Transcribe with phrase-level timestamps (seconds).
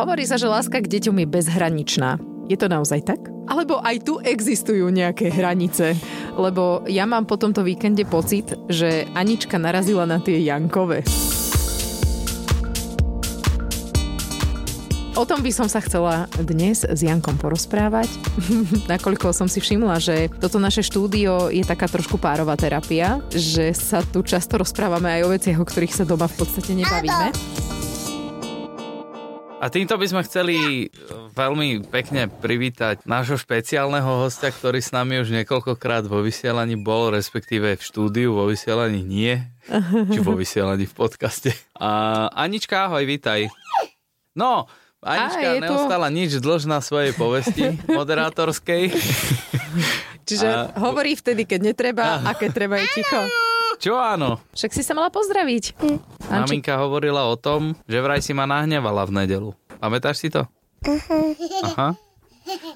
[0.00, 2.16] Hovorí sa, že láska k deťom je bezhraničná.
[2.48, 3.20] Je to naozaj tak?
[3.44, 5.92] Alebo aj tu existujú nejaké hranice?
[6.40, 11.04] Lebo ja mám po tomto víkende pocit, že Anička narazila na tie Jankové.
[15.20, 18.08] O tom by som sa chcela dnes s Jankom porozprávať,
[18.96, 24.00] nakoľko som si všimla, že toto naše štúdio je taká trošku párová terapia, že sa
[24.00, 27.36] tu často rozprávame aj o veciach, o ktorých sa doma v podstate nebavíme.
[29.60, 30.88] A týmto by sme chceli
[31.36, 37.76] veľmi pekne privítať nášho špeciálneho hostia, ktorý s nami už niekoľkokrát vo vysielaní bol, respektíve
[37.76, 39.36] v štúdiu, vo vysielaní nie,
[40.08, 41.52] či vo vysielaní v podcaste.
[41.76, 43.52] A Anička, ahoj, vítaj.
[44.32, 44.64] No,
[45.04, 46.16] Anička Aj, neostala to...
[46.16, 48.96] nič dlžná svojej povesti moderátorskej.
[50.28, 50.72] Čiže a...
[50.80, 53.20] hovorí vtedy, keď netreba a keď treba je ticho.
[53.80, 54.36] Čo áno?
[54.52, 55.64] Však si sa mala pozdraviť.
[55.80, 55.98] Hm.
[56.28, 59.50] Maminka hovorila o tom, že vraj si ma nahnevala v nedelu.
[59.80, 60.44] Pamätáš si to?
[60.84, 61.32] Uh-huh.
[61.64, 61.96] Aha.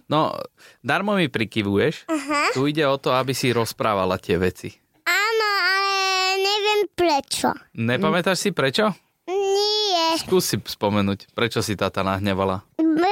[0.09, 0.33] No,
[0.81, 2.09] darmo mi prikyvuješ.
[2.09, 2.49] Uh-huh.
[2.57, 4.73] Tu ide o to, aby si rozprávala tie veci.
[5.05, 7.53] Áno, ale neviem prečo.
[7.77, 8.89] Nepamätáš si prečo?
[9.29, 10.17] Nie.
[10.17, 12.65] Skús si spomenúť, prečo si táta nahnevala.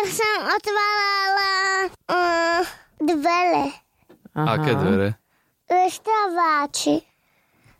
[0.08, 1.52] Som otvárala
[2.08, 2.62] uh,
[3.00, 3.64] dvere.
[4.32, 4.56] Aha.
[4.56, 5.08] Aké dvere?
[5.68, 7.11] Reštravači.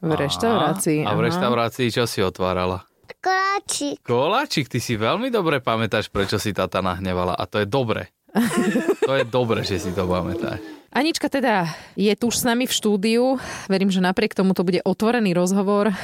[0.02, 1.06] V reštaurácii.
[1.06, 2.82] A v reštaurácii čo si otvárala?
[3.22, 4.02] Koláčik.
[4.02, 7.38] Koláčik, ty si veľmi dobre pamätáš, prečo si tata nahnevala.
[7.38, 8.10] A to je dobre.
[9.06, 10.58] to je dobre, že si to pamätáš.
[10.90, 13.38] Anička teda je tu už s nami v štúdiu.
[13.70, 15.94] Verím, že napriek tomu to bude otvorený rozhovor.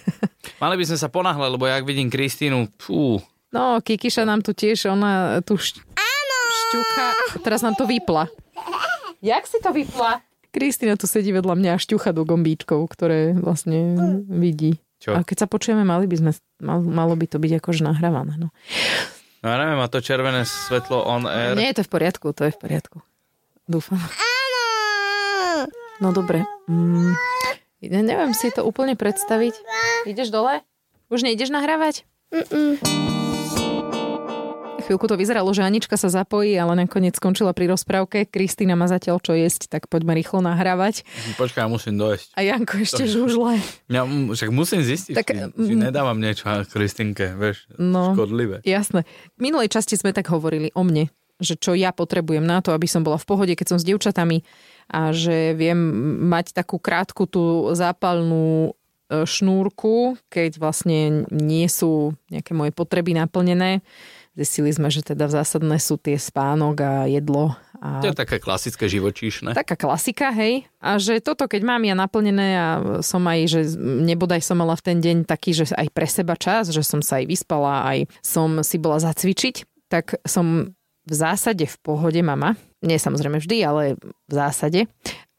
[0.62, 3.22] Mali by sme sa ponáhľať, lebo ja vidím Kristínu, fú.
[3.54, 5.78] No, Kikiša nám tu tiež, ona tu šť...
[6.58, 7.08] šťucha.
[7.46, 8.26] Teraz nám to vypla.
[9.22, 10.20] Jak si to vypla?
[10.54, 13.98] Kristýna tu sedí vedľa mňa a šťucha do gombíčkov, ktoré vlastne
[14.30, 14.78] vidí.
[15.02, 15.18] Čo?
[15.18, 16.30] A keď sa počujeme, mali by sme,
[16.62, 18.38] mal, malo by to byť akože nahrávané.
[18.38, 18.54] No.
[19.42, 21.58] no ja neviem, má to červené svetlo on air.
[21.58, 23.02] Nie, to je v poriadku, to je v poriadku.
[23.66, 23.98] Dúfam.
[26.02, 26.46] No dobre.
[26.70, 27.14] Mm,
[27.82, 29.54] neviem si to úplne predstaviť.
[30.06, 30.62] Ideš dole?
[31.10, 32.06] Už nejdeš nahrávať?
[32.34, 33.03] Mm-mm.
[34.84, 38.28] Chvíľku to vyzeralo, že Anička sa zapojí, ale nakoniec skončila pri rozprávke.
[38.28, 41.08] Kristýna má zatiaľ čo jesť, tak poďme rýchlo nahrávať.
[41.40, 42.36] Počkaj, ja musím dojsť.
[42.36, 43.12] A Janko ešte to...
[43.16, 43.64] žužle.
[43.88, 48.60] Ja však musím zistiť, tak, či, či nedávam niečo Kristýnke, vieš, no, škodlivé.
[48.68, 49.08] Jasné.
[49.34, 51.08] V minulej časti sme tak hovorili o mne,
[51.40, 54.44] že čo ja potrebujem na to, aby som bola v pohode, keď som s dievčatami
[54.92, 55.80] a že viem
[56.28, 58.76] mať takú krátku tú zápalnú
[59.08, 63.80] e, šnúrku, keď vlastne nie sú nejaké moje potreby naplnené
[64.34, 67.54] Zistili sme, že teda v zásadné sú tie spánok a jedlo.
[67.78, 68.02] A...
[68.02, 69.54] To je také klasické živočíšne.
[69.54, 70.66] Taká klasika, hej.
[70.82, 72.68] A že toto, keď mám ja naplnené a
[72.98, 76.74] som aj, že nebodaj som mala v ten deň taký, že aj pre seba čas,
[76.74, 80.74] že som sa aj vyspala, aj som si bola zacvičiť, tak som
[81.06, 82.58] v zásade v pohode mama.
[82.82, 84.90] Nie samozrejme vždy, ale v zásade.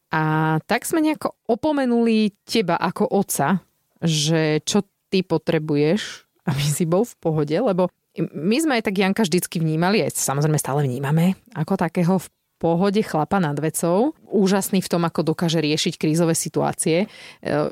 [0.07, 3.59] A tak sme nejako opomenuli teba ako oca,
[3.99, 9.27] že čo ty potrebuješ, aby si bol v pohode, lebo my sme aj tak Janka
[9.27, 14.15] vždycky vnímali, aj samozrejme stále vnímame, ako takého v pohode chlapa nad vecou.
[14.31, 17.05] Úžasný v tom, ako dokáže riešiť krízové situácie.
[17.05, 17.07] E,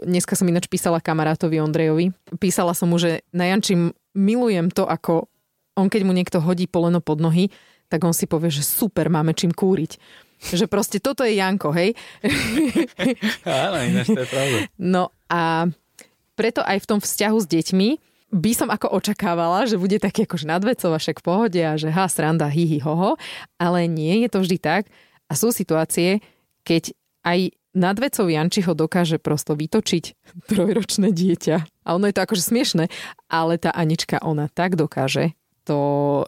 [0.04, 2.12] dneska som ináč písala kamarátovi Ondrejovi.
[2.36, 5.32] Písala som mu, že na Janči milujem to, ako
[5.74, 7.50] on keď mu niekto hodí poleno pod nohy,
[7.90, 9.98] tak on si povie, že super, máme čím kúriť.
[10.44, 11.96] Že proste toto je Janko, hej?
[13.48, 14.58] Áno, ináč to je pravda.
[14.76, 15.72] No a
[16.36, 17.90] preto aj v tom vzťahu s deťmi
[18.34, 22.10] by som ako očakávala, že bude taký akože nadvecova však v pohode a že ha,
[22.10, 23.14] sranda, hi, hi, hoho,
[23.62, 24.90] ale nie je to vždy tak
[25.30, 26.20] a sú situácie,
[26.66, 30.04] keď aj nadvecov Jančiho dokáže prosto vytočiť
[30.50, 31.86] trojročné dieťa.
[31.86, 32.90] A ono je to akože smiešne,
[33.30, 35.80] ale tá Anička, ona tak dokáže, to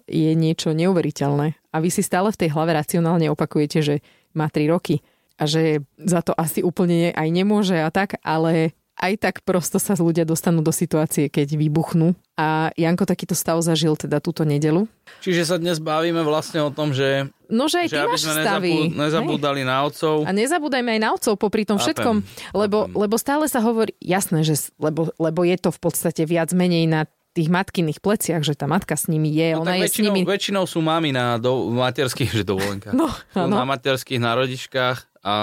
[0.07, 1.57] je niečo neuveriteľné.
[1.73, 3.95] A vy si stále v tej hlave racionálne opakujete, že
[4.31, 5.03] má 3 roky
[5.35, 9.93] a že za to asi úplne aj nemôže a tak, ale aj tak prosto sa
[9.99, 12.15] ľudia dostanú do situácie, keď vybuchnú.
[12.39, 14.87] A Janko takýto stav zažil teda túto nedelu.
[15.19, 18.73] Čiže sa dnes bavíme vlastne o tom, že, no, že, aj že aby sme stavy.
[18.91, 19.67] nezabúdali Hej.
[19.67, 20.15] na otcov.
[20.27, 22.23] A nezabúdajme aj na otcov popri tom všetkom,
[22.55, 26.87] lebo, lebo stále sa hovorí, jasné, že, lebo, lebo je to v podstate viac menej
[26.87, 30.15] na tých matkyných pleciach, že tá matka s nimi je, no, ona je väčšinou, s
[30.15, 30.19] nimi...
[30.23, 32.95] Väčšinou sú mami na do, materských že dovolenkách.
[32.95, 35.33] No, na materských narodičkách a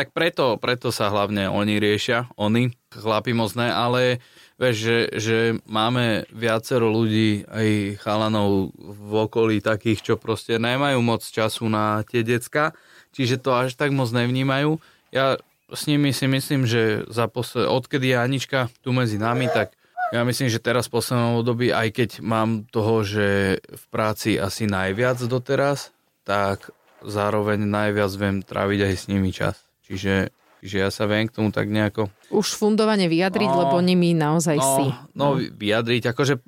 [0.00, 4.24] tak preto, preto sa hlavne oni riešia, oni, chlapi mocné, ale
[4.56, 5.36] vieš, že, že
[5.68, 12.24] máme viacero ľudí, aj chalanov v okolí takých, čo proste nemajú moc času na tie
[12.24, 12.72] decka,
[13.12, 14.80] čiže to až tak moc nevnímajú.
[15.12, 15.36] Ja
[15.68, 19.76] s nimi si myslím, že za posled, odkedy je Anička tu medzi nami, tak
[20.10, 24.66] Ja myslím, že teraz v poslednom období, aj keď mám toho, že v práci asi
[24.66, 25.94] najviac doteraz,
[26.26, 26.74] tak
[27.06, 29.69] zároveň najviac viem tráviť aj s nimi čas.
[29.90, 30.30] Čiže,
[30.62, 32.06] čiže ja sa viem k tomu tak nejako...
[32.30, 34.86] Už fundovane vyjadriť, no, lebo nimi naozaj no, si.
[35.18, 36.46] No, vyjadriť, akože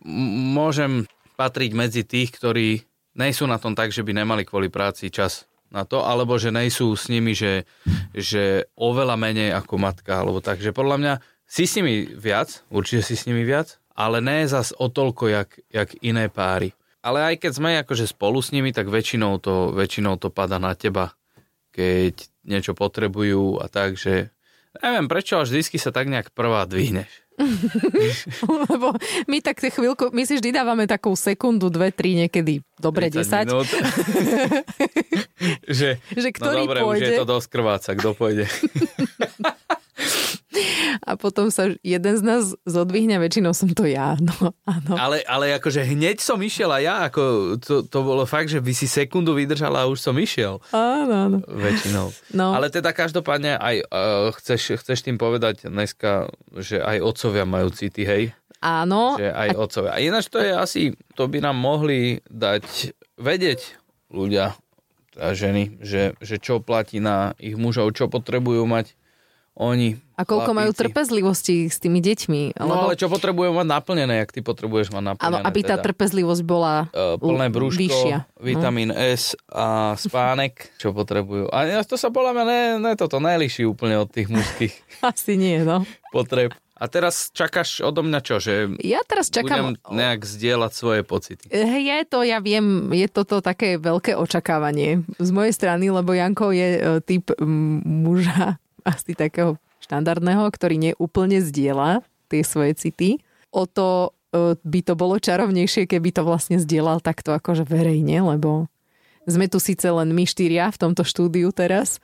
[0.55, 2.87] môžem patriť medzi tých, ktorí
[3.19, 6.95] nejsú na tom tak, že by nemali kvôli práci čas na to, alebo že nejsú
[6.95, 7.67] s nimi, že,
[8.15, 11.15] že oveľa menej ako matka, alebo tak, že podľa mňa
[11.49, 15.51] si s nimi viac, určite si s nimi viac, ale ne zas o toľko, jak,
[15.69, 16.73] jak iné páry.
[17.03, 20.79] Ale aj keď sme akože spolu s nimi, tak väčšinou to, väčšinou to pada na
[20.79, 21.13] teba,
[21.73, 22.15] keď
[22.45, 24.31] niečo potrebujú a tak, že
[24.81, 27.23] neviem prečo, až vždy sa tak nejak prvá dvihneš.
[28.69, 28.93] Lebo
[29.27, 33.25] my tak chvíľku, my si vždy dávame takú sekundu, dve, tri, niekedy dobre 10.
[35.79, 36.93] že, že ktorý no dobre, pôjde.
[36.93, 38.47] už je to dosť krváca, kto pôjde.
[41.03, 44.15] a potom sa jeden z nás zodvihne, väčšinou som to ja.
[44.23, 44.95] No, áno.
[44.95, 48.71] Ale, ale akože hneď som išiel a ja, ako to, to bolo fakt, že by
[48.71, 50.63] si sekundu vydržala a už som išiel.
[50.71, 51.39] Áno, áno.
[51.51, 52.15] Väčšinou.
[52.39, 52.55] No.
[52.55, 58.07] Ale teda každopádne aj uh, chceš, chceš tým povedať dneska, že aj otcovia majú city,
[58.07, 58.25] hej?
[58.63, 59.19] Áno.
[59.19, 59.91] Že aj otcovia.
[59.91, 60.83] A ináč to je asi,
[61.19, 63.83] to by nám mohli dať vedieť
[64.15, 64.55] ľudia,
[65.19, 68.97] a ženy, že, že čo platí na ich mužov, čo potrebujú mať
[69.53, 70.01] oni.
[70.17, 70.61] A koľko chlapíci.
[70.65, 72.57] majú trpezlivosti s tými deťmi.
[72.57, 75.45] No ale čo potrebujú mať naplnené, jak ty potrebuješ mať naplnené.
[75.45, 75.85] Aby tá teda.
[75.93, 78.17] trpezlivosť bola Uh, plné brúško, vyššia.
[78.41, 81.53] vitamín S a spánek, čo potrebujú.
[81.53, 84.75] A to sa podľa mňa ne, ne, toto nelíši úplne od tých mužských
[85.13, 85.85] Asi nie, no.
[86.13, 86.53] potreb.
[86.83, 88.43] A teraz čakáš odo mňa čo?
[88.43, 89.79] Že Ja teraz čakám...
[89.79, 91.47] budem nejak zdieľať svoje pocity.
[91.47, 96.51] Hej, je to, ja viem, je toto také veľké očakávanie z mojej strany, lebo Janko
[96.51, 97.31] je e, typ
[97.87, 103.11] muža asi takého štandardného, ktorý neúplne zdieľa tie svoje city.
[103.51, 108.71] O to e, by to bolo čarovnejšie, keby to vlastne zdieľal takto akože verejne, lebo
[109.27, 112.03] sme tu síce len my štyria v tomto štúdiu teraz,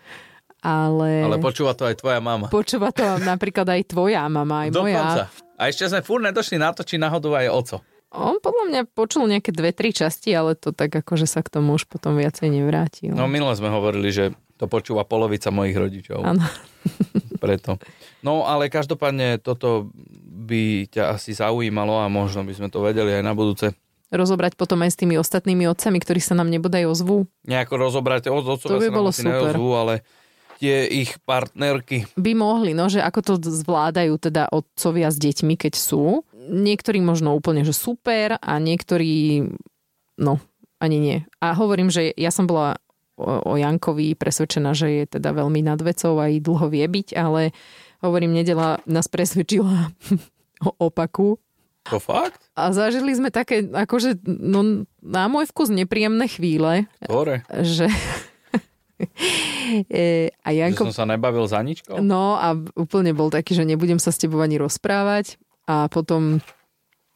[0.62, 1.26] ale...
[1.26, 2.50] Ale počúva to aj tvoja mama.
[2.50, 5.02] Počúva to napríklad aj tvoja mama, aj moja.
[5.02, 5.22] Dokonca.
[5.58, 7.76] A ešte sme furt nedošli na to, či náhodou aj oco.
[8.08, 11.76] On podľa mňa počul nejaké dve, tri časti, ale to tak akože sa k tomu
[11.76, 13.12] už potom viacej nevrátil.
[13.12, 14.24] No minule sme hovorili, že
[14.58, 16.20] to počúva polovica mojich rodičov.
[16.26, 16.42] Áno.
[17.42, 17.78] Preto.
[18.20, 19.94] No ale každopádne toto
[20.48, 23.70] by ťa asi zaujímalo a možno by sme to vedeli aj na budúce.
[24.08, 27.28] Rozobrať potom aj s tými ostatnými otcami, ktorí sa nám nebodaj ozvú.
[27.44, 29.28] Nejako rozobrať, od To otcovia by sa bolo super.
[29.30, 29.94] neozvú, ale
[30.58, 32.08] tie ich partnerky.
[32.16, 36.26] By mohli, no, že ako to zvládajú teda otcovia s deťmi, keď sú.
[36.34, 39.44] Niektorí možno úplne, že super a niektorí,
[40.18, 40.40] no,
[40.80, 41.16] ani nie.
[41.38, 42.80] A hovorím, že ja som bola
[43.18, 47.50] o, Jankovi presvedčená, že je teda veľmi nad vecou a aj dlho vie byť, ale
[48.00, 49.90] hovorím, nedela nás presvedčila
[50.66, 51.42] o opaku.
[51.88, 52.46] To fakt?
[52.54, 57.42] A zažili sme také, akože, no, na môj vkus nepríjemné chvíle, Hore.
[57.50, 57.90] že...
[59.94, 62.02] E, a Že Janko som sa nebavil za ničkou?
[62.02, 65.38] No a úplne bol taký, že nebudem sa s tebou ani rozprávať
[65.70, 66.42] a potom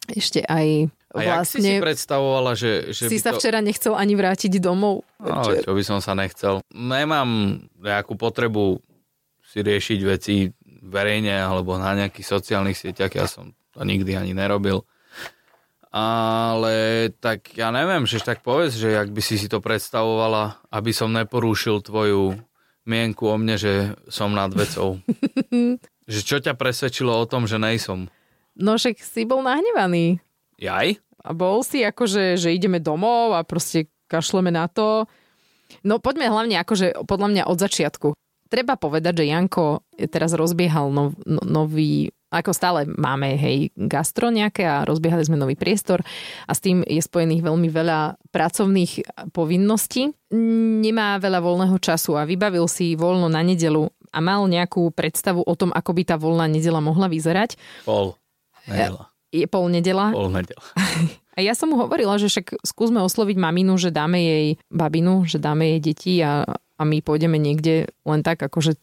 [0.06, 3.38] ešte aj A jak si si vlastne predstavovala, že, že si sa to...
[3.40, 5.04] včera nechcel ani vrátiť domov.
[5.20, 6.64] No, čo by som sa nechcel.
[6.72, 8.80] Nemám nejakú potrebu
[9.44, 10.48] si riešiť veci
[10.82, 13.12] verejne alebo na nejakých sociálnych sieťach.
[13.12, 14.88] Ja som to nikdy ani nerobil.
[15.92, 20.88] Ale tak ja neviem, že tak povedz, že ak by si si to predstavovala, aby
[20.88, 22.40] som neporúšil tvoju
[22.88, 25.04] mienku o mne, že som nad vecou.
[26.12, 28.08] že čo ťa presvedčilo o tom, že nejsom?
[28.56, 30.24] No však si bol nahnevaný.
[30.60, 30.98] Jaj?
[31.22, 35.06] A bol si akože, že ideme domov a proste kašleme na to.
[35.86, 38.08] No poďme hlavne akože podľa mňa od začiatku.
[38.52, 44.68] Treba povedať, že Janko teraz rozbiehal nov, no, nový, ako stále máme, hej, gastro nejaké
[44.68, 46.04] a rozbiehali sme nový priestor
[46.44, 48.92] a s tým je spojených veľmi veľa pracovných
[49.32, 50.12] povinností.
[50.84, 55.54] Nemá veľa voľného času a vybavil si voľno na nedelu a mal nejakú predstavu o
[55.56, 57.56] tom, ako by tá voľná nedela mohla vyzerať.
[57.88, 58.20] Pol.
[58.68, 59.11] Nedela.
[59.32, 60.12] Je pol nedela.
[60.12, 60.62] Pol nedela.
[61.32, 65.40] A ja som mu hovorila, že však skúsme osloviť maminu, že dáme jej babinu, že
[65.40, 66.44] dáme jej deti a,
[66.76, 68.76] a my pôjdeme niekde len tak, akože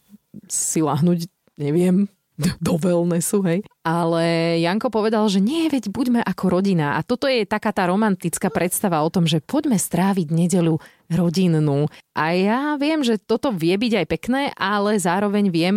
[0.50, 1.30] si lahnuť,
[1.62, 2.10] neviem,
[2.66, 3.62] do wellnessu, hej.
[3.86, 6.98] Ale Janko povedal, že nie, veď buďme ako rodina.
[6.98, 10.74] A toto je taká tá romantická predstava o tom, že poďme stráviť nedelu
[11.06, 11.86] rodinnú.
[12.18, 15.76] A ja viem, že toto vie byť aj pekné, ale zároveň viem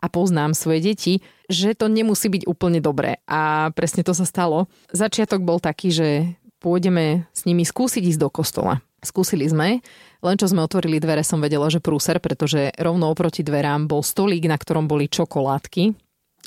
[0.00, 1.14] a poznám svoje deti,
[1.48, 3.22] že to nemusí byť úplne dobré.
[3.24, 4.68] A presne to sa stalo.
[4.92, 6.08] Začiatok bol taký, že
[6.60, 8.84] pôjdeme s nimi skúsiť ísť do kostola.
[9.04, 9.84] Skúsili sme,
[10.24, 14.50] len čo sme otvorili dvere, som vedela, že prúser, pretože rovno oproti dverám bol stolík,
[14.50, 15.94] na ktorom boli čokoládky,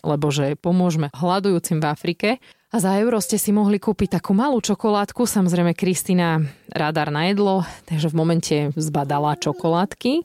[0.03, 2.29] lebo že pomôžeme hľadujúcim v Afrike.
[2.69, 6.37] A za euro ste si mohli kúpiť takú malú čokoládku, samozrejme Kristina
[6.69, 10.21] radar na jedlo, takže v momente zbadala čokoládky.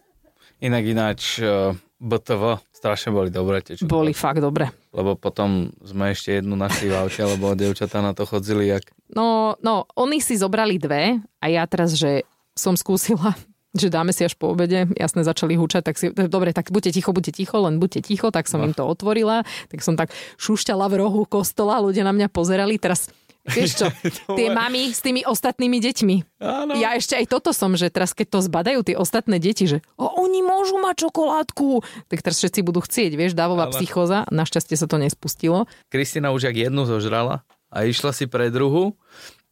[0.60, 1.72] Inak ináč e,
[2.02, 3.78] BTV strašne boli dobré tie.
[3.86, 4.68] Boli fakt dobre.
[4.90, 8.84] Lebo potom sme ešte jednu našli v aute, lebo devčatá na to chodzili jak...
[9.14, 13.34] No, no, oni si zobrali dve a ja teraz, že som skúsila
[13.74, 17.10] že dáme si až po obede, jasne začali hučať, tak si, dobre, tak buďte ticho,
[17.10, 18.70] buďte ticho, len buďte ticho, tak som no.
[18.70, 23.10] im to otvorila, tak som tak šušťala v rohu kostola, ľudia na mňa pozerali, teraz
[23.44, 23.86] Vieš čo,
[24.40, 26.16] tie mami s tými ostatnými deťmi.
[26.40, 26.72] Áno.
[26.80, 30.08] Ja ešte aj toto som, že teraz keď to zbadajú tie ostatné deti, že o,
[30.24, 34.96] oni môžu mať čokoládku, tak teraz všetci budú chcieť, vieš, dávová psychóza, našťastie sa to
[34.96, 35.68] nespustilo.
[35.92, 38.96] Kristina už jak jednu zožrala a išla si pre druhu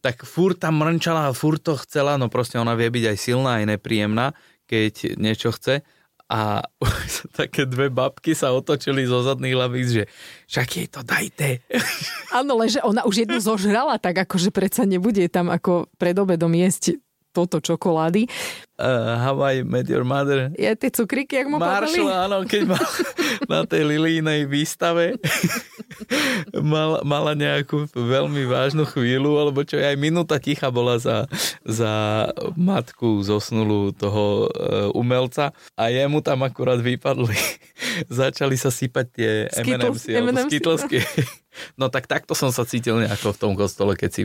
[0.03, 3.63] tak furt tam mrnčala a furt to chcela, no proste ona vie byť aj silná,
[3.63, 4.35] aj nepríjemná,
[4.67, 5.87] keď niečo chce.
[6.33, 6.65] A
[7.39, 10.05] také dve babky sa otočili zo zadných lavíc, že
[10.49, 11.61] však jej to dajte.
[12.33, 16.49] Áno, len že ona už jednu zožrala, tak akože predsa nebude tam ako pred obedom
[16.57, 16.97] jesť
[17.33, 18.29] toto čokolády.
[18.77, 20.53] Uh, how I Met Your Mother.
[20.59, 22.25] Je tie cukriky, jak mu Marshall, padali?
[22.25, 22.87] áno, keď mal
[23.53, 25.17] na tej Lilínej výstave
[26.61, 31.31] mal, mala nejakú veľmi vážnu chvíľu, alebo čo aj minúta ticha bola za,
[31.63, 31.93] za
[32.59, 37.37] matku zosnulú toho uh, umelca a jemu tam akurát vypadli.
[38.13, 40.53] Začali sa sypať tie M&M's, M&M's.
[41.77, 44.23] No tak takto som sa cítil nejako v tom kostole, keď si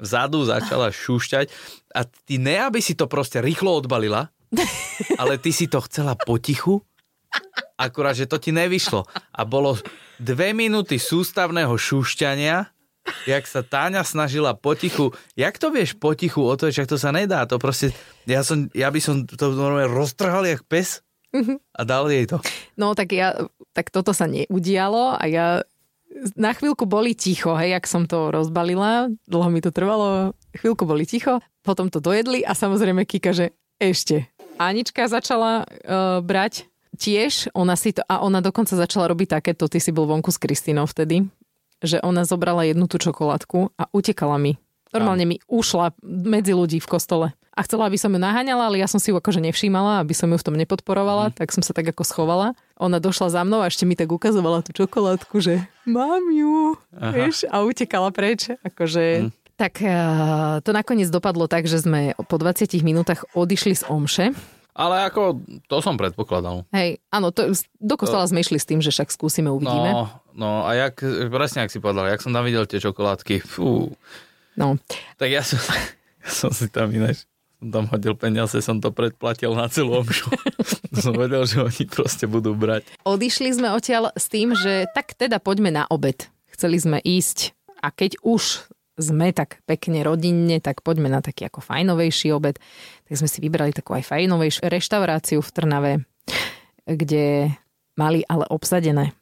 [0.00, 1.46] vzadu začala šúšťať
[1.94, 4.32] a ty ne, aby si to proste rýchlo odbalila,
[5.20, 6.82] ale ty si to chcela potichu,
[7.78, 9.06] akurát, že to ti nevyšlo.
[9.32, 9.78] A bolo
[10.18, 12.68] dve minúty sústavného šúšťania,
[13.24, 15.14] jak sa Táňa snažila potichu.
[15.34, 17.48] Jak to vieš potichu otočiť, to sa nedá.
[17.48, 17.96] To proste,
[18.28, 21.00] ja, som, ja by som to normálne roztrhal jak pes
[21.78, 22.42] a dal jej to.
[22.74, 23.38] No tak ja,
[23.72, 25.46] tak toto sa neudialo a ja
[26.34, 31.06] na chvíľku boli ticho, hej, ak som to rozbalila, dlho mi to trvalo, chvíľku boli
[31.06, 34.26] ticho, potom to dojedli a samozrejme Kika, že ešte.
[34.60, 36.68] Anička začala uh, brať
[37.00, 40.42] tiež, ona si to, a ona dokonca začala robiť takéto, ty si bol vonku s
[40.42, 41.24] Kristínou vtedy,
[41.80, 44.60] že ona zobrala jednu tú čokoládku a utekala mi.
[44.90, 48.88] Normálne mi ušla medzi ľudí v kostole a chcela, aby som ju naháňala, ale ja
[48.90, 51.34] som si ju akože nevšímala, aby som ju v tom nepodporovala, mm.
[51.36, 52.56] tak som sa tak ako schovala.
[52.80, 57.44] Ona došla za mnou a ešte mi tak ukazovala tú čokoládku, že mám ju, vieš,
[57.52, 58.48] a utekala preč.
[58.64, 59.30] Akože, mm.
[59.60, 64.32] Tak uh, to nakoniec dopadlo tak, že sme po 20 minútach odišli z omše.
[64.72, 66.64] Ale ako, to som predpokladal.
[66.72, 68.32] Hej, áno, to, do kostola to...
[68.32, 69.92] sme išli s tým, že však skúsime, uvidíme.
[69.92, 73.92] No, no a jak, presne ak si povedal, jak som tam videl tie čokoládky, fú.
[74.56, 74.80] No.
[75.20, 75.60] Tak ja som,
[76.24, 77.28] ja som si tam ináč
[77.60, 80.32] som tam hodil peniaze, som to predplatil na celú omšu.
[81.04, 82.88] som vedel, že oni proste budú brať.
[83.04, 86.32] Odišli sme odtiaľ s tým, že tak teda poďme na obed.
[86.48, 87.52] Chceli sme ísť
[87.84, 88.64] a keď už
[88.96, 92.56] sme tak pekne rodinne, tak poďme na taký ako fajnovejší obed.
[93.08, 95.92] Tak sme si vybrali takú aj fajnovejšiu reštauráciu v Trnave,
[96.88, 97.52] kde
[97.96, 99.12] mali ale obsadené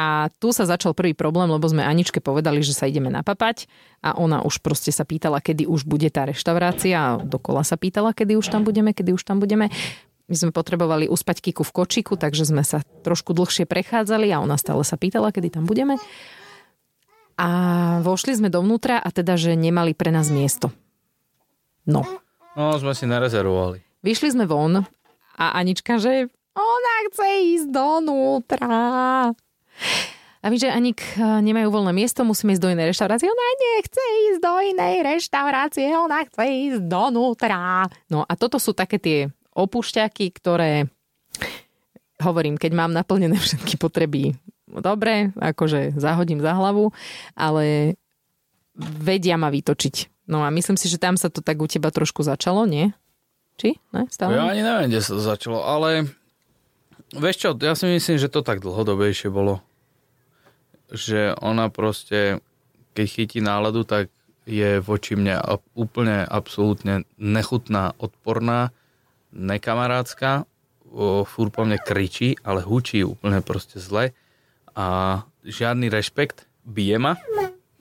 [0.00, 3.68] a tu sa začal prvý problém, lebo sme Aničke povedali, že sa ideme napapať
[4.00, 8.16] a ona už proste sa pýtala, kedy už bude tá reštaurácia a dokola sa pýtala,
[8.16, 9.68] kedy už tam budeme, kedy už tam budeme.
[10.32, 14.56] My sme potrebovali uspať Kiku v kočiku, takže sme sa trošku dlhšie prechádzali a ona
[14.56, 16.00] stále sa pýtala, kedy tam budeme.
[17.36, 17.48] A
[18.00, 20.72] vošli sme dovnútra a teda, že nemali pre nás miesto.
[21.84, 22.08] No.
[22.56, 23.84] No, sme si nerezervovali.
[24.00, 24.80] Vyšli sme von
[25.36, 27.28] a Anička, že ona chce
[27.58, 28.72] ísť donútra.
[30.40, 33.28] A my, že Anik e, nemajú voľné miesto, musíme ísť do inej reštaurácie.
[33.28, 37.84] Ona nechce ísť do inej reštaurácie, ona chce ísť donútra.
[38.08, 39.18] No a toto sú také tie
[39.52, 40.88] opušťaky, ktoré
[42.24, 44.32] hovorím, keď mám naplnené všetky potreby
[44.70, 46.94] dobre, akože zahodím za hlavu,
[47.34, 47.98] ale
[48.78, 50.24] vedia ma vytočiť.
[50.30, 52.94] No a myslím si, že tam sa to tak u teba trošku začalo, nie?
[53.58, 53.76] Či?
[53.90, 54.06] Ne?
[54.08, 54.38] Stále?
[54.38, 56.06] Ja ani neviem, kde sa to začalo, ale
[57.12, 59.60] vieš čo, ja si myslím, že to tak dlhodobejšie bolo
[60.90, 62.42] že ona proste,
[62.94, 64.10] keď chytí náladu, tak
[64.44, 65.38] je voči mne
[65.78, 68.74] úplne absolútne nechutná, odporná,
[69.30, 70.44] nekamarátska,
[71.24, 74.10] fúr po mne kričí, ale hučí úplne proste zle
[74.74, 77.14] a žiadny rešpekt, bije ma.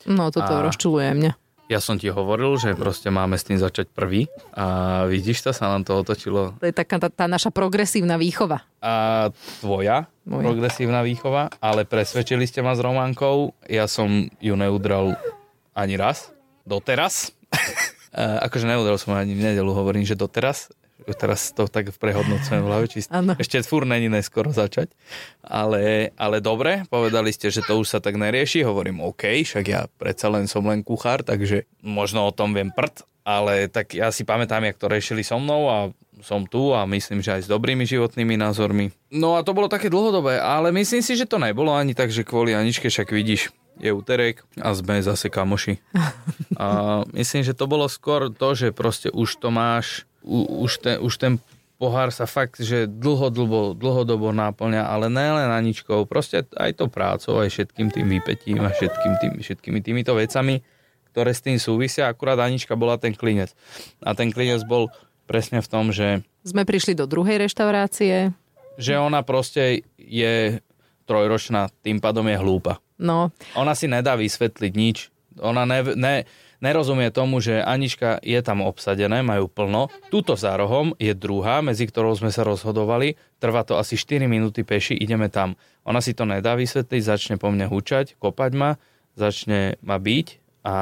[0.05, 0.63] No toto a...
[0.63, 1.31] rozčuluje mňa.
[1.69, 4.25] Ja som ti hovoril, že proste máme s tým začať prvý
[4.57, 6.57] a vidíš to, sa nám to otočilo.
[6.57, 8.65] To je taká tá, tá naša progresívna výchova.
[8.81, 9.29] A
[9.61, 10.49] tvoja Moja.
[10.49, 14.09] progresívna výchova, ale presvedčili ste ma s Románkou, ja som
[14.41, 15.13] ju neudral
[15.77, 16.33] ani raz,
[16.65, 17.37] doteraz.
[18.17, 20.73] akože neudral som ani v nedelu, hovorím, že doteraz,
[21.15, 24.91] teraz to tak prehodnocujem v hlave, či ešte fúr není neskoro začať.
[25.45, 29.87] Ale, ale dobre, povedali ste, že to už sa tak nerieši, hovorím OK, však ja
[29.97, 34.25] predsa len som len kuchár, takže možno o tom viem prd, ale tak ja si
[34.25, 35.77] pamätám, jak to riešili so mnou a
[36.19, 38.91] som tu a myslím, že aj s dobrými životnými názormi.
[39.13, 42.27] No a to bolo také dlhodobé, ale myslím si, že to nebolo ani tak, že
[42.27, 45.79] kvôli Aničke však vidíš, je úterek a sme zase kamoši.
[46.59, 50.08] A myslím, že to bolo skôr to, že proste už to máš,
[50.63, 51.33] už ten, už ten
[51.79, 57.49] pohár sa fakt, že dlhodobo, dlhodobo náplňa, ale len Aničkou, proste aj to prácou, aj
[57.49, 60.59] všetkým tým výpetím a všetkým tým, všetkými týmito vecami,
[61.15, 62.11] ktoré s tým súvisia.
[62.11, 63.55] Akurát Anička bola ten klinec.
[64.03, 64.91] A ten klinec bol
[65.25, 66.21] presne v tom, že...
[66.43, 68.35] Sme prišli do druhej reštaurácie.
[68.75, 70.59] Že ona proste je
[71.07, 72.77] trojročná, tým pádom je hlúpa.
[72.99, 73.31] No.
[73.55, 74.97] Ona si nedá vysvetliť nič.
[75.37, 76.15] Ona ne, ne,
[76.59, 79.93] nerozumie tomu, že Anička je tam obsadené, majú plno.
[80.09, 83.15] Tuto za rohom je druhá, medzi ktorou sme sa rozhodovali.
[83.37, 85.55] Trvá to asi 4 minúty peši, ideme tam.
[85.85, 88.71] Ona si to nedá vysvetliť, začne po mne hučať, kopať ma,
[89.15, 90.27] začne ma byť
[90.67, 90.75] a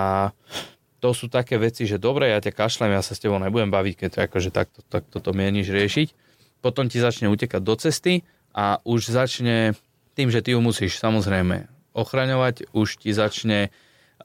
[0.98, 3.94] to sú také veci, že dobre, ja ťa kašlem, ja sa s tebou nebudem baviť,
[3.94, 6.08] keď to akože takto, takto to mieníš riešiť.
[6.66, 9.78] Potom ti začne utekať do cesty a už začne
[10.18, 13.70] tým, že ty ju musíš samozrejme ochraňovať, už ti začne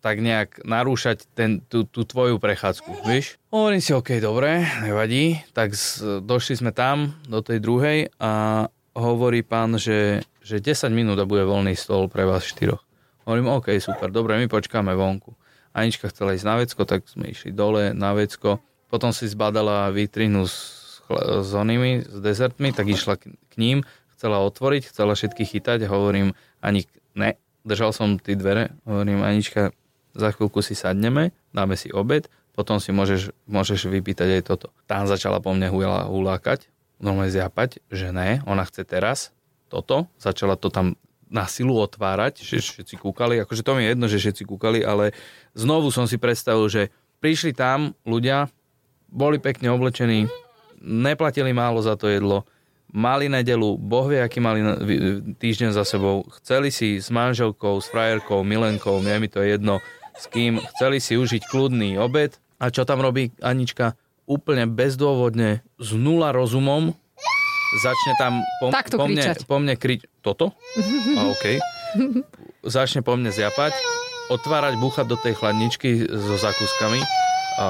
[0.02, 3.38] tak nejak narúšať ten, tú, tú tvoju prechádzku, vieš?
[3.54, 5.38] Hovorím si, OK, dobre, nevadí.
[5.54, 8.66] Tak z, došli sme tam, do tej druhej a
[8.98, 12.82] hovorí pán, že, že 10 minút a bude voľný stôl pre vás štyroch.
[13.22, 15.38] Hovorím, OK, super, dobre, my počkáme vonku.
[15.70, 18.58] Anička chcela ísť na vecko, tak sme išli dole na vecko.
[18.90, 23.86] Potom si zbadala vitrinu s, s onými, s dezertmi, tak išla k, k ním,
[24.18, 29.70] chcela otvoriť, chcela všetky chytať hovorím, ani ne, držal som tie dvere, hovorím, Anička,
[30.12, 34.66] za chvíľku si sadneme, dáme si obed, potom si môžeš, môžeš vypýtať aj toto.
[34.84, 36.68] Tam začala po mne hulá, hulákať,
[37.00, 39.32] normálne zjapať, že ne, ona chce teraz
[39.72, 41.00] toto, začala to tam
[41.32, 45.16] na silu otvárať, že všetci kúkali, akože to mi je jedno, že všetci kúkali, ale
[45.56, 46.82] znovu som si predstavil, že
[47.24, 48.52] prišli tam ľudia,
[49.08, 50.28] boli pekne oblečení,
[50.84, 52.44] neplatili málo za to jedlo,
[52.92, 54.60] mali nedelu, boh vie, aký mali
[55.40, 59.80] týždeň za sebou, chceli si s manželkou, s frajerkou, milenkou, mne mi to je jedno,
[60.16, 62.36] s kým, chceli si užiť kľudný obed.
[62.62, 63.98] A čo tam robí Anička?
[64.30, 66.94] Úplne bezdôvodne, s nula rozumom,
[67.82, 70.54] začne tam po, po, mne, po mne kryť toto,
[71.18, 71.58] a OK,
[72.62, 73.74] začne po mne zjapať,
[74.30, 77.02] otvárať, búchať do tej chladničky so zakúskami
[77.58, 77.68] a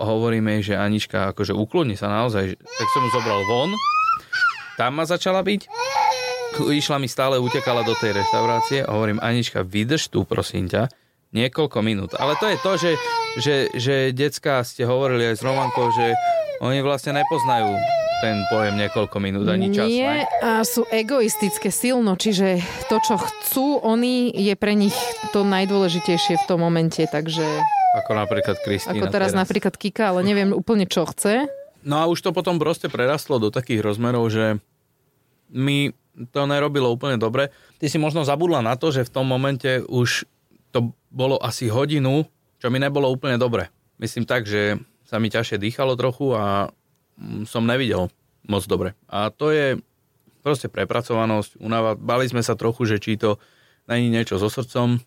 [0.00, 3.70] hovoríme jej, že Anička akože ukloni sa naozaj, tak som ju zobral von,
[4.80, 5.68] tam ma začala byť.
[6.52, 8.84] Išla mi stále, utekala do tej reštaurácie.
[8.84, 10.88] A hovorím, Anička, vydrž tu, prosím ťa,
[11.32, 12.12] niekoľko minút.
[12.16, 12.92] Ale to je to, že,
[13.40, 16.12] že, že decka ste hovorili aj s Romankou, že
[16.60, 17.74] oni vlastne nepoznajú
[18.22, 19.90] ten pojem niekoľko minút ani čas.
[19.90, 24.94] Nie, a sú egoistické silno, čiže to, čo chcú oni, je pre nich
[25.34, 27.42] to najdôležitejšie v tom momente, takže...
[27.98, 28.94] Ako napríklad Kristýna.
[28.94, 31.50] Ako teraz, teraz napríklad Kika, ale neviem úplne, čo chce.
[31.82, 34.62] No a už to potom proste prerastlo do takých rozmerov, že
[35.50, 35.90] mi
[36.30, 37.50] to nerobilo úplne dobre.
[37.82, 40.30] Ty si možno zabudla na to, že v tom momente už
[41.12, 42.24] bolo asi hodinu,
[42.56, 43.68] čo mi nebolo úplne dobre.
[44.00, 46.72] Myslím tak, že sa mi ťažšie dýchalo trochu a
[47.20, 48.08] mm, som nevidel
[48.48, 48.96] moc dobre.
[49.12, 49.76] A to je
[50.40, 51.94] proste prepracovanosť, unava.
[51.94, 53.36] Bali sme sa trochu, že či to
[53.86, 54.98] není niečo so srdcom,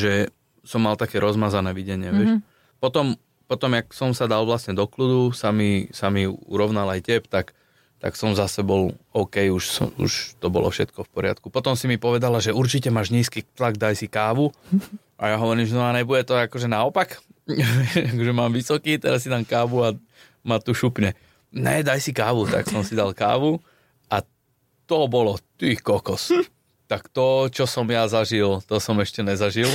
[0.00, 0.30] že
[0.62, 2.08] som mal také rozmazané videnie.
[2.08, 2.22] Mm-hmm.
[2.22, 2.32] Vieš.
[2.78, 3.18] Potom
[3.52, 7.28] potom, jak som sa dal vlastne do kľudu, sa mi, sa mi urovnal aj tep,
[7.28, 7.52] tak,
[8.02, 11.54] tak som zase bol OK, už, som, už to bolo všetko v poriadku.
[11.54, 14.50] Potom si mi povedala, že určite máš nízky tlak, daj si kávu.
[15.22, 17.22] A ja hovorím, že no a nebude to akože naopak,
[18.26, 19.94] že mám vysoký, teraz si dám kávu a
[20.42, 21.14] ma tu šupne.
[21.54, 23.62] Ne, daj si kávu, tak som si dal kávu
[24.10, 24.18] a
[24.90, 26.34] to bolo, ty kokos.
[26.90, 29.70] Tak to, čo som ja zažil, to som ešte nezažil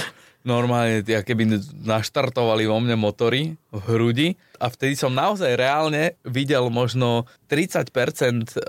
[0.48, 7.28] normálne, keby naštartovali vo mne motory v hrudi a vtedy som naozaj reálne videl možno
[7.52, 8.60] 30% e,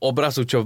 [0.00, 0.62] obrazu, čo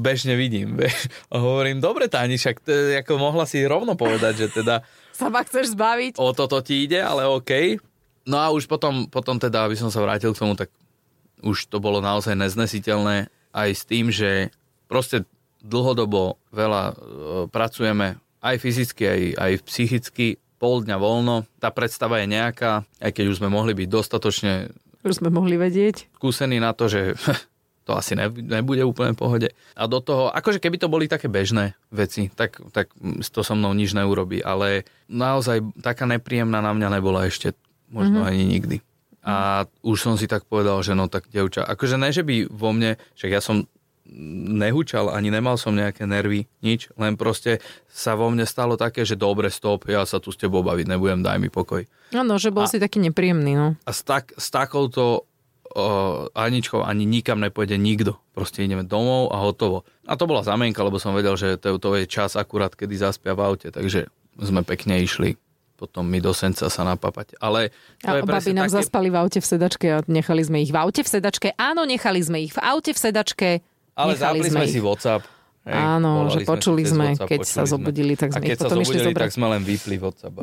[0.00, 0.78] bežne vidím.
[1.32, 4.86] A hovorím, dobre Táni, však to, ako mohla si rovno povedať, že teda...
[5.18, 6.20] Sa ma chceš zbaviť?
[6.20, 7.80] O toto ti ide, ale OK.
[8.28, 10.68] No a už potom, potom teda, aby som sa vrátil k tomu, tak
[11.40, 14.52] už to bolo naozaj neznesiteľné aj s tým, že
[14.90, 15.24] proste
[15.64, 16.94] dlhodobo veľa e,
[17.48, 21.44] pracujeme aj fyzicky, aj, aj psychicky, pol dňa voľno.
[21.60, 24.52] Tá predstava je nejaká, aj keď už sme mohli byť dostatočne...
[25.06, 26.10] Už sme mohli vedieť.
[26.18, 27.14] Skúsení na to, že
[27.86, 29.48] to asi nebude úplne v pohode.
[29.78, 32.90] A do toho, akože keby to boli také bežné veci, tak, tak
[33.30, 37.54] to so mnou nič neurobí, ale naozaj taká nepríjemná na mňa nebola ešte
[37.86, 38.30] možno mm-hmm.
[38.34, 38.76] ani nikdy.
[39.26, 42.70] A už som si tak povedal, že no tak devča, akože ne, že by vo
[42.70, 43.66] mne, však ja som
[44.56, 47.58] nehučal, ani nemal som nejaké nervy, nič, len proste
[47.90, 51.20] sa vo mne stalo také, že dobre, stop, ja sa tu s tebou baviť nebudem,
[51.26, 51.84] daj mi pokoj.
[52.14, 53.68] Áno, že bol a, si taký nepríjemný, no.
[53.82, 55.26] A s, tak, s takouto
[55.76, 58.16] uh, Aničkou ani nikam nepôjde nikto.
[58.32, 59.82] Proste ideme domov a hotovo.
[60.06, 63.34] A to bola zamienka, lebo som vedel, že to, to je čas akurát, kedy zaspia
[63.34, 64.06] v aute, takže
[64.38, 65.36] sme pekne išli
[65.76, 67.36] potom mi do senca sa napapať.
[67.36, 67.68] Ale
[68.00, 68.76] to a je babi nám také...
[68.80, 71.52] zaspali v aute v sedačke a nechali sme ich v aute v sedačke.
[71.60, 73.48] Áno, nechali sme ich v aute v sedačke.
[73.96, 75.24] Ale zapli sme, si WhatsApp.
[75.64, 79.24] Hej, Áno, že počuli sme, WhatsApp, keď sa zobudili, tak sme ich potom išli zobrať.
[79.24, 80.36] tak sme len vypli WhatsApp.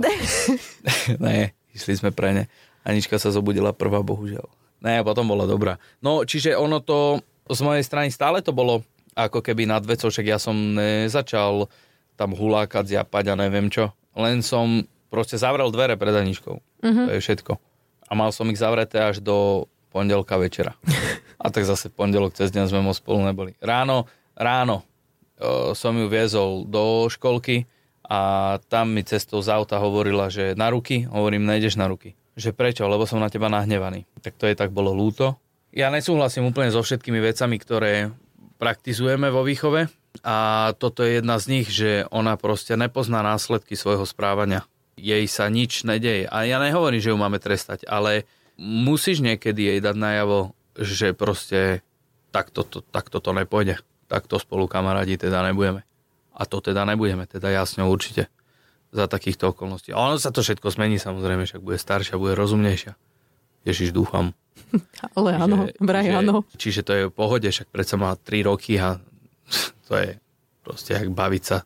[1.25, 2.43] ne, išli sme pre ne.
[2.83, 4.49] Anička sa zobudila prvá, bohužiaľ.
[4.83, 5.79] Ne, potom bola dobrá.
[6.03, 8.83] No, čiže ono to, z mojej strany stále to bolo
[9.15, 11.69] ako keby nad vecou, však ja som nezačal
[12.17, 13.93] tam hulákať, zjapať a neviem čo.
[14.17, 16.57] Len som proste zavrel dvere pred Aničkou.
[16.57, 17.05] Uh-huh.
[17.07, 17.53] To je všetko.
[18.09, 20.73] A mal som ich zavreté až do pondelka večera.
[21.43, 23.53] A tak zase pondelok cez deň sme moc spolu neboli.
[23.61, 27.69] Ráno, ráno uh, som ju viezol do školky
[28.01, 32.17] a tam mi cestou z auta hovorila, že na ruky, hovorím, nejdeš na ruky.
[32.33, 32.89] Že prečo?
[32.89, 34.09] Lebo som na teba nahnevaný.
[34.25, 35.37] Tak to je tak bolo lúto.
[35.69, 38.09] Ja nesúhlasím úplne so všetkými vecami, ktoré
[38.57, 39.89] praktizujeme vo výchove
[40.21, 40.37] a
[40.77, 44.65] toto je jedna z nich, že ona proste nepozná následky svojho správania
[44.97, 46.29] jej sa nič nedeje.
[46.29, 51.81] A ja nehovorím, že ju máme trestať, ale musíš niekedy jej dať najavo, že proste
[52.33, 53.81] takto to, takto to nepôjde.
[54.09, 55.85] Takto spolu kamarádi teda nebudeme.
[56.33, 58.29] A to teda nebudeme, teda ja s ňou určite
[58.93, 59.93] za takýchto okolností.
[59.93, 62.93] A ono sa to všetko zmení samozrejme, však bude staršia, bude rozumnejšia.
[63.65, 64.33] Ježiš, dúfam.
[65.17, 66.45] Ale áno, vraj áno.
[66.57, 68.97] Čiže to je v pohode, však predsa má 3 roky a
[69.89, 70.17] to je
[70.65, 71.57] proste jak baviť sa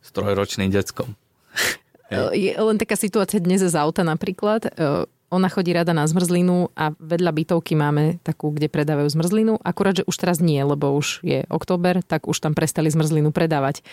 [0.00, 1.12] s trojročným deckom.
[2.34, 4.66] Je len taká situácia dnes z auta napríklad.
[5.30, 9.62] Ona chodí rada na zmrzlinu a vedľa bytovky máme takú, kde predávajú zmrzlinu.
[9.62, 13.86] Akurát, že už teraz nie, lebo už je október, tak už tam prestali zmrzlinu predávať.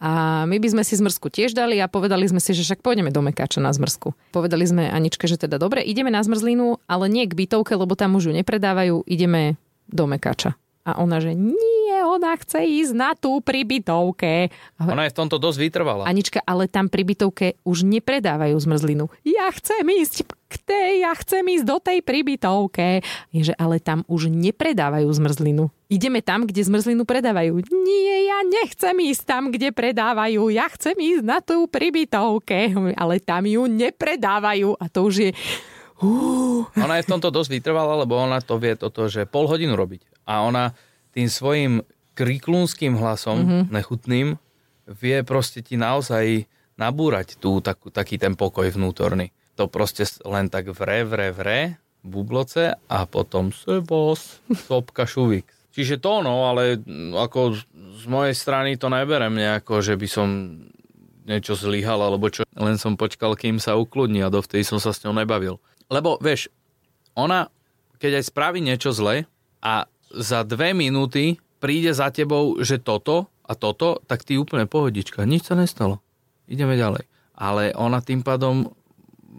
[0.00, 3.12] A my by sme si zmrzku tiež dali a povedali sme si, že však pôjdeme
[3.12, 4.16] do Mekáča na zmrzku.
[4.32, 8.16] Povedali sme Aničke, že teda dobre, ideme na zmrzlinu, ale nie k bytovke, lebo tam
[8.16, 10.56] už ju nepredávajú, ideme do Mekáča.
[10.90, 14.50] A ona, že nie, ona chce ísť na tú pribytovke.
[14.82, 16.02] Ona je v tomto dosť vytrvala.
[16.02, 19.06] Anička, ale tam pribytovke už nepredávajú zmrzlinu.
[19.22, 23.06] Ja chcem ísť k tej, ja chcem ísť do tej pribytovke.
[23.30, 25.70] Je, že ale tam už nepredávajú zmrzlinu.
[25.86, 27.62] Ideme tam, kde zmrzlinu predávajú.
[27.70, 30.50] Nie, ja nechcem ísť tam, kde predávajú.
[30.50, 32.74] Ja chcem ísť na tú pribytovke.
[32.98, 34.74] Ale tam ju nepredávajú.
[34.74, 35.30] A to už je...
[36.02, 36.66] Uh.
[36.80, 40.09] Ona je v tomto dosť vytrvala, lebo ona to vie toto, že pol hodinu robiť
[40.30, 40.78] a ona
[41.10, 41.82] tým svojim
[42.14, 43.62] kriklúnským hlasom, mm-hmm.
[43.74, 44.28] nechutným,
[44.86, 46.46] vie proste ti naozaj
[46.78, 49.34] nabúrať tú, takú, taký ten pokoj vnútorný.
[49.58, 51.60] To proste len tak vre, vre, vre,
[52.06, 54.38] bubloce a potom sebos,
[54.70, 55.50] sopka, šuvik.
[55.70, 56.82] Čiže to no, ale
[57.14, 57.54] ako
[57.94, 60.28] z mojej strany to neberem nejako, že by som
[61.30, 62.42] niečo zlyhal alebo čo.
[62.58, 65.62] Len som počkal, kým sa ukludní a dovtedy som sa s ňou nebavil.
[65.86, 66.50] Lebo vieš,
[67.14, 67.46] ona,
[68.02, 69.30] keď aj spraví niečo zle
[69.62, 75.26] a za dve minúty príde za tebou, že toto a toto, tak ty úplne pohodička,
[75.26, 76.00] nič sa nestalo.
[76.50, 77.06] Ideme ďalej.
[77.36, 78.72] Ale ona tým pádom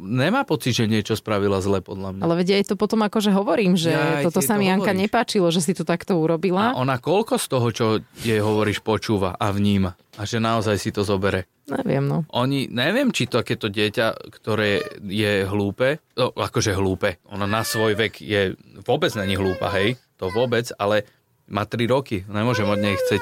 [0.01, 2.21] nemá pocit, že niečo spravila zle podľa mňa.
[2.25, 5.61] Ale vedia, aj to potom akože hovorím, že ja, toto sa mi Janka nepáčilo, že
[5.61, 6.73] si to takto urobila.
[6.73, 7.85] A ona koľko z toho, čo
[8.25, 9.93] jej hovoríš, počúva a vníma.
[10.17, 11.47] A že naozaj si to zobere.
[11.69, 12.27] Neviem, no.
[12.35, 17.95] Oni, neviem, či to takéto dieťa, ktoré je hlúpe, no, akože hlúpe, ona na svoj
[17.95, 21.07] vek je, vôbec není hlúpa, hej, to vôbec, ale
[21.47, 23.21] má 3 roky, nemôžem od nej chceť.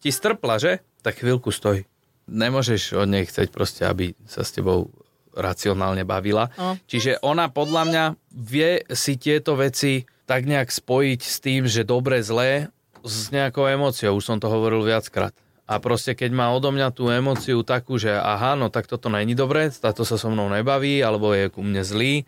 [0.00, 0.80] Ti strpla, že?
[1.04, 1.84] Tak chvíľku stoj.
[2.30, 4.90] Nemôžeš od nej chceť proste, aby sa s tebou
[5.34, 6.50] racionálne bavila.
[6.58, 6.78] No.
[6.86, 12.22] Čiže ona podľa mňa vie si tieto veci tak nejak spojiť s tým, že dobre,
[12.22, 12.70] zlé,
[13.02, 14.14] s nejakou emóciou.
[14.14, 15.34] Už som to hovoril viackrát.
[15.70, 19.38] A proste keď má odo mňa tú emóciu takú, že aha, no tak toto není
[19.38, 22.26] dobre, táto sa so mnou nebaví, alebo je ku mne zlý,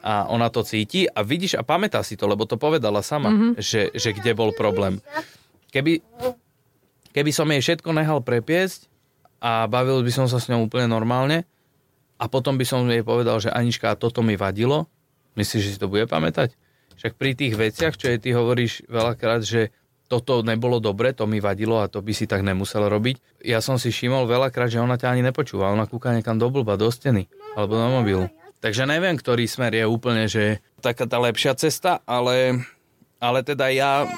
[0.00, 3.52] a ona to cíti a vidíš a pamätá si to, lebo to povedala sama, mm-hmm.
[3.60, 4.98] že, že kde bol problém.
[5.70, 6.00] Keby,
[7.12, 8.88] keby som jej všetko nehal prepiesť
[9.44, 11.44] a bavil by som sa s ňou úplne normálne
[12.20, 14.84] a potom by som jej povedal, že Anička, toto mi vadilo,
[15.40, 16.52] myslíš, že si to bude pamätať?
[17.00, 19.72] Však pri tých veciach, čo jej ty hovoríš veľakrát, že
[20.10, 23.40] toto nebolo dobre, to mi vadilo a to by si tak nemusel robiť.
[23.46, 25.72] Ja som si všimol veľakrát, že ona ťa ani nepočúva.
[25.72, 28.26] Ona kúka niekam do blba, do steny alebo na mobilu.
[28.60, 32.60] Takže neviem, ktorý smer je úplne, že taká tá lepšia cesta, ale,
[33.20, 34.08] ale teda ja,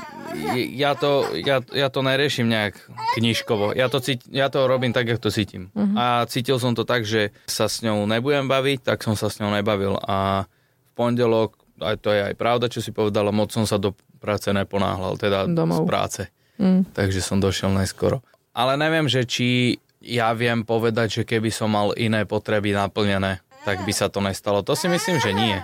[0.54, 2.78] ja, to, ja, ja to neriešim nejak
[3.18, 3.74] knižkovo.
[3.74, 5.74] Ja to, cít, ja to robím tak, ako to cítim.
[5.74, 5.98] Uh-huh.
[5.98, 9.42] A cítil som to tak, že sa s ňou nebudem baviť, tak som sa s
[9.42, 9.98] ňou nebavil.
[10.06, 13.80] A v v pondelok, aj to je aj pravda, čo si povedala, moc som sa
[13.80, 15.82] do práce neponáhľal, teda Domov.
[15.82, 16.22] z práce.
[16.60, 16.84] Mm.
[16.92, 18.20] Takže som došiel neskoro.
[18.52, 23.80] Ale neviem, že či ja viem povedať, že keby som mal iné potreby naplnené, tak
[23.88, 24.60] by sa to nestalo.
[24.60, 25.56] To si myslím, že nie.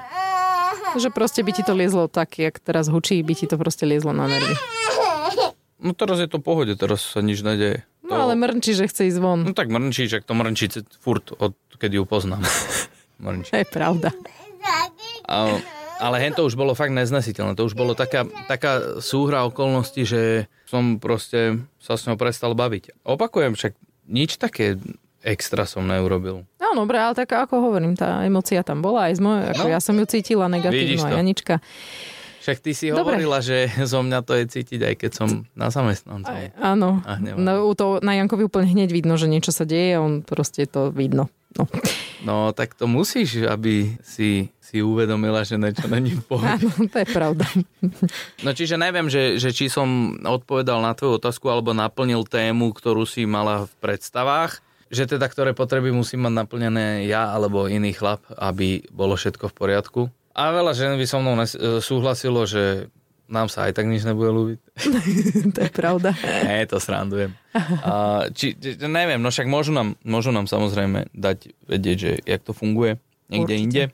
[0.96, 4.16] Že proste by ti to liezlo tak, jak teraz hučí, by ti to proste liezlo
[4.16, 4.56] na nervy.
[5.78, 7.86] No teraz je to pohode, teraz sa nič nedeje.
[8.08, 9.44] No ale mrnčí, že chce ísť von.
[9.44, 12.42] No tak mrnčí, že to mrnčí furt, od keď ju poznám.
[13.24, 13.52] mrnčí.
[13.52, 14.10] To je pravda.
[15.28, 15.60] A,
[16.00, 17.54] ale hen to už bolo fakt neznesiteľné.
[17.54, 23.04] To už bolo taká, taká súhra okolností, že som proste sa s ňou prestal baviť.
[23.04, 23.76] Opakujem, však
[24.08, 24.80] nič také
[25.22, 26.48] extra som neurobil.
[26.68, 29.72] No, dobre, ale tak ako hovorím, tá emocia tam bola aj z mojej, ako no,
[29.72, 31.64] ja som ju cítila negatívno, Janička.
[32.44, 33.16] Však ty si Dobre.
[33.16, 36.36] hovorila, že zo mňa to je cítiť, aj keď som na zamestnancov.
[36.60, 37.00] áno.
[37.36, 41.32] No, to na Jankovi úplne hneď vidno, že niečo sa deje, on proste to vidno.
[41.56, 41.64] No.
[42.28, 46.60] no tak to musíš, aby si si uvedomila, že niečo není v pohode.
[46.60, 47.48] Áno, to je pravda.
[48.44, 53.08] No čiže neviem, že, že či som odpovedal na tvoju otázku alebo naplnil tému, ktorú
[53.08, 58.24] si mala v predstavách že teda ktoré potreby musím mať naplnené ja alebo iný chlap,
[58.36, 60.00] aby bolo všetko v poriadku.
[60.38, 61.46] A veľa žen by so mnou e,
[61.82, 62.88] súhlasilo, že
[63.28, 64.58] nám sa aj tak nič nebude ľúbiť.
[65.54, 66.16] to je pravda.
[66.48, 67.36] Nie, to srandujem.
[67.84, 72.40] A, či, či, neviem, no však môžu nám, môžu nám samozrejme dať vedieť, že jak
[72.40, 72.96] to funguje
[73.28, 73.64] niekde Určite.
[73.64, 73.84] inde.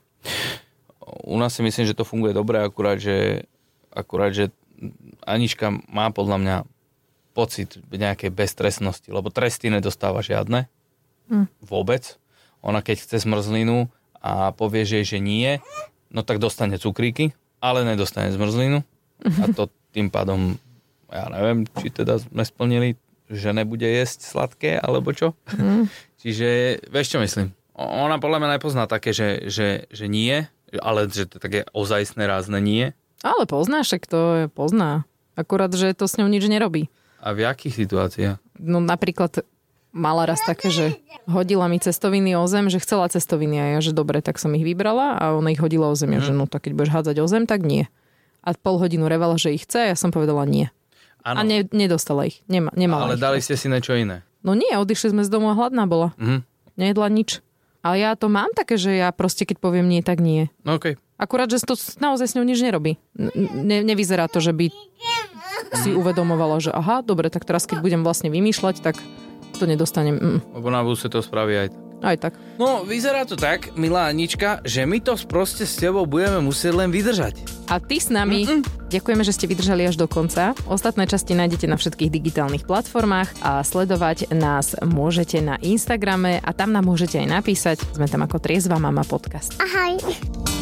[1.27, 3.45] U nás si myslím, že to funguje dobre, akurát, že,
[3.91, 4.55] akurát, že
[5.27, 6.57] Anička má podľa mňa
[7.35, 10.71] pocit nejakej beztrestnosti, lebo tresty nedostáva žiadne.
[11.31, 11.47] Mm.
[11.65, 12.17] Vôbec.
[12.65, 13.93] Ona keď chce zmrzlinu
[14.25, 15.61] a povie, že, že nie,
[16.09, 18.85] no tak dostane cukríky, ale nedostane zmrzlinu
[19.25, 20.59] a to tým pádom,
[21.09, 22.89] ja neviem, či teda sme splnili,
[23.31, 25.33] že nebude jesť sladké, alebo čo.
[25.55, 25.89] Mm.
[26.25, 27.53] Čiže, vieš čo myslím?
[27.77, 30.47] Ona podľa mňa nepozná také, že, že, že nie,
[30.81, 32.97] ale že to také ozajstné rázne nie.
[33.25, 35.09] Ale poznáš, však to je, pozná.
[35.35, 36.93] Akurát, že to s ňou nič nerobí.
[37.25, 38.37] A v jakých situáciách?
[38.61, 39.43] No napríklad
[39.95, 40.99] mala raz také, že
[41.31, 44.67] hodila mi cestoviny o zem, že chcela cestoviny a ja, že dobre, tak som ich
[44.67, 46.19] vybrala a ona ich hodila o zem.
[46.19, 46.39] Ja, že mhm.
[46.43, 47.87] no tak keď budeš hádzať o zem, tak nie.
[48.45, 50.69] A pol hodinu revala, že ich chce a ja som povedala nie.
[51.25, 51.41] Ano.
[51.41, 52.45] A ne, nedostala ich.
[52.51, 54.21] Nema, nemala Ale ich dali ste si niečo iné?
[54.45, 56.13] No nie, odišli sme z domu a hladná bola.
[56.21, 56.45] Mm.
[56.77, 57.41] Nejedla nič.
[57.81, 60.53] Ale ja to mám také, že ja proste keď poviem nie, tak nie.
[60.69, 61.01] No okay.
[61.17, 63.01] Akurát, že to naozaj s ňou nič nerobí.
[63.17, 64.69] Ne, nevyzerá to, že by
[65.81, 68.99] si uvedomovala, že aha, dobre, tak teraz keď budem vlastne vymýšľať, tak
[69.57, 70.17] to nedostanem.
[70.19, 70.39] Mm.
[70.55, 71.83] Lebo na budúce to spraví aj tak.
[72.05, 72.37] Aj tak.
[72.61, 76.93] No, vyzerá to tak, milá Anička, že my to proste s tebou budeme musieť len
[76.93, 77.41] vydržať.
[77.73, 78.45] A ty s nami.
[78.45, 78.61] Mm-mm.
[78.93, 80.53] Ďakujeme, že ste vydržali až do konca.
[80.69, 86.77] Ostatné časti nájdete na všetkých digitálnych platformách a sledovať nás môžete na Instagrame a tam
[86.77, 87.81] nám môžete aj napísať.
[87.97, 89.57] Sme tam ako Triezva mama podcast.
[89.57, 90.54] Ahoj.